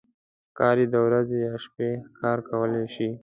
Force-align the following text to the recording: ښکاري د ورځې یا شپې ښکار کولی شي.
ښکاري 0.49 0.85
د 0.89 0.95
ورځې 1.07 1.37
یا 1.47 1.53
شپې 1.65 1.89
ښکار 2.09 2.37
کولی 2.49 2.85
شي. 2.95 3.09